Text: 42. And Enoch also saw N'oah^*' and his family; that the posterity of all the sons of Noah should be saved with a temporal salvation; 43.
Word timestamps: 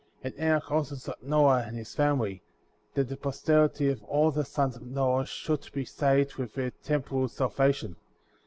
42. 0.23 0.27
And 0.41 0.47
Enoch 0.49 0.71
also 0.71 0.95
saw 0.95 1.13
N'oah^*' 1.23 1.67
and 1.67 1.77
his 1.77 1.93
family; 1.93 2.41
that 2.95 3.07
the 3.07 3.15
posterity 3.15 3.87
of 3.89 4.03
all 4.05 4.31
the 4.31 4.43
sons 4.43 4.75
of 4.75 4.81
Noah 4.81 5.27
should 5.27 5.69
be 5.73 5.85
saved 5.85 6.37
with 6.37 6.57
a 6.57 6.71
temporal 6.83 7.27
salvation; 7.27 7.89
43. 7.89 7.95